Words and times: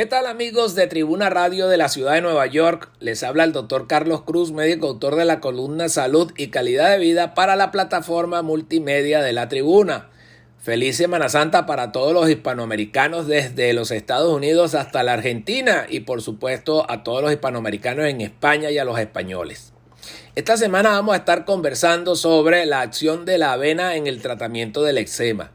¿Qué 0.00 0.06
tal 0.06 0.24
amigos 0.24 0.74
de 0.74 0.86
Tribuna 0.86 1.28
Radio 1.28 1.68
de 1.68 1.76
la 1.76 1.90
Ciudad 1.90 2.14
de 2.14 2.22
Nueva 2.22 2.46
York? 2.46 2.88
Les 3.00 3.22
habla 3.22 3.44
el 3.44 3.52
doctor 3.52 3.86
Carlos 3.86 4.22
Cruz, 4.22 4.50
médico 4.50 4.86
autor 4.86 5.14
de 5.14 5.26
la 5.26 5.40
columna 5.40 5.90
Salud 5.90 6.32
y 6.38 6.48
Calidad 6.48 6.92
de 6.92 6.98
Vida 6.98 7.34
para 7.34 7.54
la 7.54 7.70
plataforma 7.70 8.40
multimedia 8.40 9.20
de 9.20 9.34
la 9.34 9.50
Tribuna. 9.50 10.08
Feliz 10.58 10.96
Semana 10.96 11.28
Santa 11.28 11.66
para 11.66 11.92
todos 11.92 12.14
los 12.14 12.30
hispanoamericanos 12.30 13.26
desde 13.26 13.74
los 13.74 13.90
Estados 13.90 14.34
Unidos 14.34 14.74
hasta 14.74 15.02
la 15.02 15.12
Argentina 15.12 15.84
y 15.86 16.00
por 16.00 16.22
supuesto 16.22 16.90
a 16.90 17.02
todos 17.04 17.20
los 17.20 17.32
hispanoamericanos 17.32 18.06
en 18.06 18.22
España 18.22 18.70
y 18.70 18.78
a 18.78 18.86
los 18.86 18.98
españoles. 18.98 19.74
Esta 20.34 20.56
semana 20.56 20.92
vamos 20.92 21.12
a 21.12 21.18
estar 21.18 21.44
conversando 21.44 22.16
sobre 22.16 22.64
la 22.64 22.80
acción 22.80 23.26
de 23.26 23.36
la 23.36 23.52
avena 23.52 23.96
en 23.96 24.06
el 24.06 24.22
tratamiento 24.22 24.82
del 24.82 24.96
eczema. 24.96 25.50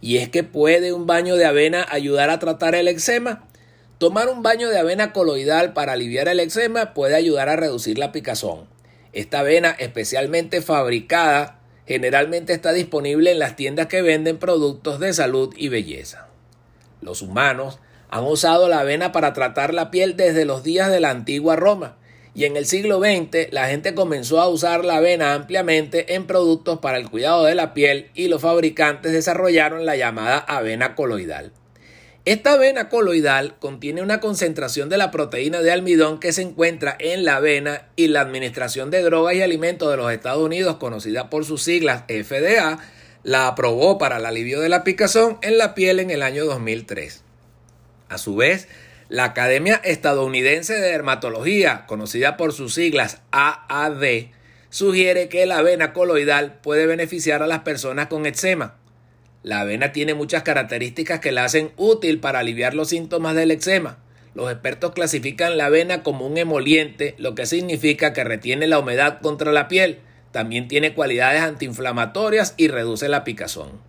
Y 0.00 0.18
es 0.18 0.28
que 0.28 0.44
puede 0.44 0.92
un 0.92 1.08
baño 1.08 1.34
de 1.34 1.44
avena 1.44 1.84
ayudar 1.90 2.30
a 2.30 2.38
tratar 2.38 2.76
el 2.76 2.86
eczema. 2.86 3.48
Tomar 4.00 4.30
un 4.30 4.42
baño 4.42 4.70
de 4.70 4.78
avena 4.78 5.12
coloidal 5.12 5.74
para 5.74 5.92
aliviar 5.92 6.26
el 6.28 6.40
eczema 6.40 6.94
puede 6.94 7.16
ayudar 7.16 7.50
a 7.50 7.56
reducir 7.56 7.98
la 7.98 8.12
picazón. 8.12 8.66
Esta 9.12 9.40
avena 9.40 9.76
especialmente 9.78 10.62
fabricada 10.62 11.60
generalmente 11.86 12.54
está 12.54 12.72
disponible 12.72 13.30
en 13.30 13.38
las 13.38 13.56
tiendas 13.56 13.88
que 13.88 14.00
venden 14.00 14.38
productos 14.38 15.00
de 15.00 15.12
salud 15.12 15.52
y 15.54 15.68
belleza. 15.68 16.28
Los 17.02 17.20
humanos 17.20 17.78
han 18.08 18.24
usado 18.24 18.70
la 18.70 18.80
avena 18.80 19.12
para 19.12 19.34
tratar 19.34 19.74
la 19.74 19.90
piel 19.90 20.16
desde 20.16 20.46
los 20.46 20.62
días 20.62 20.90
de 20.90 21.00
la 21.00 21.10
antigua 21.10 21.56
Roma 21.56 21.98
y 22.34 22.46
en 22.46 22.56
el 22.56 22.64
siglo 22.64 23.00
XX 23.00 23.52
la 23.52 23.68
gente 23.68 23.94
comenzó 23.94 24.40
a 24.40 24.48
usar 24.48 24.82
la 24.82 24.96
avena 24.96 25.34
ampliamente 25.34 26.14
en 26.14 26.26
productos 26.26 26.78
para 26.78 26.96
el 26.96 27.10
cuidado 27.10 27.44
de 27.44 27.54
la 27.54 27.74
piel 27.74 28.08
y 28.14 28.28
los 28.28 28.40
fabricantes 28.40 29.12
desarrollaron 29.12 29.84
la 29.84 29.96
llamada 29.96 30.38
avena 30.38 30.94
coloidal. 30.94 31.52
Esta 32.30 32.52
avena 32.52 32.88
coloidal 32.88 33.56
contiene 33.58 34.02
una 34.02 34.20
concentración 34.20 34.88
de 34.88 34.96
la 34.96 35.10
proteína 35.10 35.62
de 35.62 35.72
almidón 35.72 36.20
que 36.20 36.32
se 36.32 36.42
encuentra 36.42 36.94
en 37.00 37.24
la 37.24 37.34
avena 37.34 37.88
y 37.96 38.06
la 38.06 38.20
Administración 38.20 38.92
de 38.92 39.02
Drogas 39.02 39.34
y 39.34 39.42
Alimentos 39.42 39.90
de 39.90 39.96
los 39.96 40.12
Estados 40.12 40.40
Unidos, 40.40 40.76
conocida 40.76 41.28
por 41.28 41.44
sus 41.44 41.64
siglas 41.64 42.04
FDA, 42.06 42.78
la 43.24 43.48
aprobó 43.48 43.98
para 43.98 44.18
el 44.18 44.26
alivio 44.26 44.60
de 44.60 44.68
la 44.68 44.84
picazón 44.84 45.38
en 45.42 45.58
la 45.58 45.74
piel 45.74 45.98
en 45.98 46.12
el 46.12 46.22
año 46.22 46.44
2003. 46.44 47.24
A 48.08 48.16
su 48.16 48.36
vez, 48.36 48.68
la 49.08 49.24
Academia 49.24 49.80
Estadounidense 49.82 50.74
de 50.74 50.88
Dermatología, 50.92 51.84
conocida 51.88 52.36
por 52.36 52.52
sus 52.52 52.74
siglas 52.74 53.22
AAD, 53.32 54.28
sugiere 54.68 55.28
que 55.28 55.46
la 55.46 55.58
avena 55.58 55.92
coloidal 55.92 56.60
puede 56.62 56.86
beneficiar 56.86 57.42
a 57.42 57.48
las 57.48 57.62
personas 57.62 58.06
con 58.06 58.24
eczema. 58.24 58.76
La 59.42 59.60
avena 59.60 59.92
tiene 59.92 60.12
muchas 60.12 60.42
características 60.42 61.20
que 61.20 61.32
la 61.32 61.44
hacen 61.44 61.72
útil 61.76 62.20
para 62.20 62.40
aliviar 62.40 62.74
los 62.74 62.90
síntomas 62.90 63.34
del 63.34 63.50
eczema. 63.50 63.98
Los 64.34 64.52
expertos 64.52 64.92
clasifican 64.92 65.56
la 65.56 65.66
avena 65.66 66.02
como 66.02 66.26
un 66.26 66.36
emoliente, 66.36 67.14
lo 67.16 67.34
que 67.34 67.46
significa 67.46 68.12
que 68.12 68.22
retiene 68.22 68.66
la 68.66 68.78
humedad 68.78 69.20
contra 69.22 69.50
la 69.50 69.66
piel. 69.66 70.00
También 70.30 70.68
tiene 70.68 70.92
cualidades 70.92 71.40
antiinflamatorias 71.40 72.54
y 72.58 72.68
reduce 72.68 73.08
la 73.08 73.24
picazón. 73.24 73.80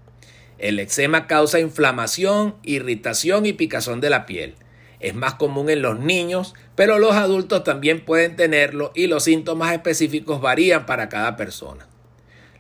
El 0.57 0.79
eczema 0.79 1.27
causa 1.27 1.59
inflamación, 1.59 2.55
irritación 2.63 3.45
y 3.45 3.53
picazón 3.53 3.99
de 3.99 4.09
la 4.09 4.25
piel. 4.25 4.55
Es 5.01 5.15
más 5.15 5.33
común 5.33 5.69
en 5.69 5.81
los 5.81 5.99
niños, 5.99 6.53
pero 6.75 6.97
los 6.97 7.13
adultos 7.13 7.63
también 7.63 8.05
pueden 8.05 8.35
tenerlo 8.37 8.91
y 8.95 9.07
los 9.07 9.23
síntomas 9.25 9.73
específicos 9.73 10.39
varían 10.39 10.85
para 10.85 11.09
cada 11.09 11.35
persona. 11.35 11.90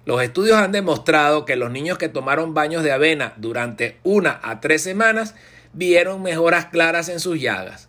Los 0.05 0.21
estudios 0.23 0.57
han 0.57 0.71
demostrado 0.71 1.45
que 1.45 1.55
los 1.55 1.71
niños 1.71 1.97
que 1.97 2.09
tomaron 2.09 2.53
baños 2.53 2.83
de 2.83 2.91
avena 2.91 3.33
durante 3.37 3.97
una 4.03 4.39
a 4.41 4.59
tres 4.59 4.81
semanas 4.81 5.35
vieron 5.73 6.23
mejoras 6.23 6.65
claras 6.65 7.07
en 7.09 7.19
sus 7.19 7.39
llagas. 7.39 7.87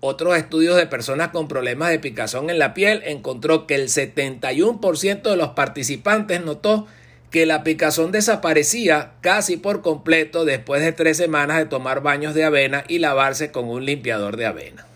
Otros 0.00 0.36
estudios 0.36 0.76
de 0.76 0.86
personas 0.86 1.28
con 1.28 1.48
problemas 1.48 1.88
de 1.88 1.98
picazón 1.98 2.50
en 2.50 2.58
la 2.58 2.74
piel 2.74 3.02
encontró 3.06 3.66
que 3.66 3.76
el 3.76 3.88
71% 3.88 5.22
de 5.22 5.36
los 5.36 5.50
participantes 5.50 6.44
notó 6.44 6.86
que 7.30 7.46
la 7.46 7.64
picazón 7.64 8.12
desaparecía 8.12 9.12
casi 9.20 9.56
por 9.56 9.80
completo 9.80 10.44
después 10.44 10.82
de 10.82 10.92
tres 10.92 11.16
semanas 11.16 11.56
de 11.56 11.66
tomar 11.66 12.02
baños 12.02 12.34
de 12.34 12.44
avena 12.44 12.84
y 12.86 12.98
lavarse 12.98 13.50
con 13.50 13.68
un 13.68 13.84
limpiador 13.84 14.36
de 14.36 14.46
avena. 14.46 14.86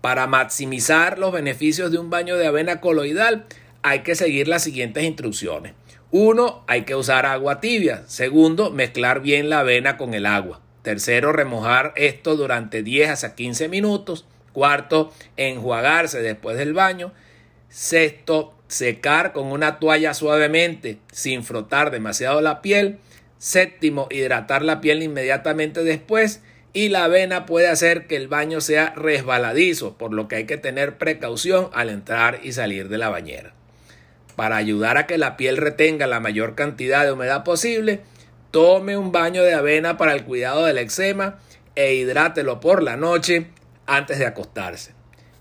Para 0.00 0.26
maximizar 0.26 1.18
los 1.18 1.32
beneficios 1.32 1.90
de 1.90 1.98
un 1.98 2.08
baño 2.08 2.36
de 2.36 2.46
avena 2.46 2.80
coloidal, 2.80 3.46
hay 3.84 4.00
que 4.00 4.14
seguir 4.14 4.48
las 4.48 4.64
siguientes 4.64 5.04
instrucciones. 5.04 5.74
Uno, 6.10 6.64
hay 6.66 6.84
que 6.84 6.94
usar 6.94 7.26
agua 7.26 7.60
tibia. 7.60 8.02
Segundo, 8.06 8.70
mezclar 8.70 9.20
bien 9.20 9.50
la 9.50 9.58
avena 9.58 9.98
con 9.98 10.14
el 10.14 10.24
agua. 10.24 10.62
Tercero, 10.80 11.32
remojar 11.32 11.92
esto 11.94 12.34
durante 12.34 12.82
10 12.82 13.10
hasta 13.10 13.34
15 13.34 13.68
minutos. 13.68 14.24
Cuarto, 14.54 15.12
enjuagarse 15.36 16.22
después 16.22 16.56
del 16.56 16.72
baño. 16.72 17.12
Sexto, 17.68 18.56
secar 18.68 19.34
con 19.34 19.48
una 19.48 19.78
toalla 19.78 20.14
suavemente 20.14 20.98
sin 21.12 21.44
frotar 21.44 21.90
demasiado 21.90 22.40
la 22.40 22.62
piel. 22.62 23.00
Séptimo, 23.36 24.08
hidratar 24.10 24.62
la 24.62 24.80
piel 24.80 25.02
inmediatamente 25.02 25.84
después. 25.84 26.40
Y 26.72 26.88
la 26.88 27.04
avena 27.04 27.44
puede 27.44 27.68
hacer 27.68 28.06
que 28.06 28.16
el 28.16 28.28
baño 28.28 28.62
sea 28.62 28.94
resbaladizo, 28.96 29.98
por 29.98 30.14
lo 30.14 30.26
que 30.26 30.36
hay 30.36 30.46
que 30.46 30.56
tener 30.56 30.96
precaución 30.96 31.68
al 31.74 31.90
entrar 31.90 32.40
y 32.42 32.52
salir 32.52 32.88
de 32.88 32.96
la 32.96 33.10
bañera. 33.10 33.52
Para 34.36 34.56
ayudar 34.56 34.98
a 34.98 35.06
que 35.06 35.18
la 35.18 35.36
piel 35.36 35.56
retenga 35.56 36.06
la 36.06 36.20
mayor 36.20 36.54
cantidad 36.54 37.04
de 37.04 37.12
humedad 37.12 37.44
posible, 37.44 38.00
tome 38.50 38.96
un 38.96 39.12
baño 39.12 39.42
de 39.42 39.54
avena 39.54 39.96
para 39.96 40.12
el 40.12 40.24
cuidado 40.24 40.64
del 40.64 40.78
eczema 40.78 41.38
e 41.76 41.94
hidrátelo 41.94 42.60
por 42.60 42.82
la 42.82 42.96
noche 42.96 43.48
antes 43.86 44.18
de 44.18 44.26
acostarse. 44.26 44.92